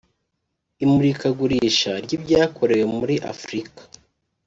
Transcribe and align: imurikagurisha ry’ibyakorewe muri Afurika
imurikagurisha 0.83 1.91
ry’ibyakorewe 2.03 2.85
muri 2.97 3.15
Afurika 3.31 3.81